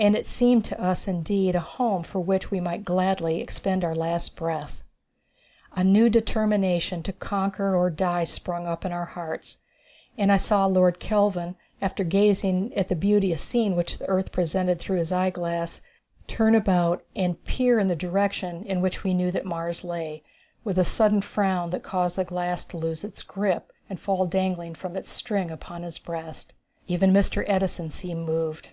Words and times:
And 0.00 0.16
it 0.16 0.26
seemed 0.26 0.64
to 0.64 0.82
us 0.82 1.06
indeed 1.06 1.54
a 1.54 1.60
home 1.60 2.02
for 2.02 2.18
which 2.18 2.50
we 2.50 2.58
might 2.58 2.84
gladly 2.84 3.40
expend 3.40 3.84
our 3.84 3.94
last 3.94 4.34
breath. 4.34 4.82
A 5.76 5.84
new 5.84 6.08
determination 6.10 7.04
to 7.04 7.12
conquer 7.12 7.76
or 7.76 7.88
die 7.88 8.24
sprung 8.24 8.66
up 8.66 8.84
in 8.84 8.90
our 8.90 9.04
hearts, 9.04 9.58
and 10.18 10.32
I 10.32 10.38
saw 10.38 10.66
Lord 10.66 10.98
Kelvin, 10.98 11.54
after 11.80 12.02
gazing 12.02 12.74
at 12.74 12.88
the 12.88 12.96
beauteous 12.96 13.42
scene 13.42 13.76
which 13.76 13.98
the 13.98 14.08
earth 14.08 14.32
presented 14.32 14.80
through 14.80 14.96
his 14.98 15.12
eyeglass, 15.12 15.82
turn 16.26 16.56
about 16.56 17.04
and 17.14 17.40
peer 17.44 17.78
in 17.78 17.86
the 17.86 17.94
direction 17.94 18.64
in 18.64 18.80
which 18.80 19.04
we 19.04 19.14
knew 19.14 19.30
that 19.30 19.46
Mars 19.46 19.84
lay, 19.84 20.24
with 20.64 20.80
a 20.80 20.84
sudden 20.84 21.20
frown 21.22 21.70
that 21.70 21.84
caused 21.84 22.16
the 22.16 22.24
glass 22.24 22.64
to 22.64 22.76
lose 22.76 23.04
its 23.04 23.22
grip 23.22 23.70
and 23.88 24.00
fall 24.00 24.26
dangling 24.26 24.74
from 24.74 24.96
its 24.96 25.12
string 25.12 25.48
upon 25.48 25.84
his 25.84 25.96
breast. 25.96 26.54
Even 26.88 27.12
Mr. 27.12 27.44
Edison 27.46 27.92
seemed 27.92 28.26
moved. 28.26 28.70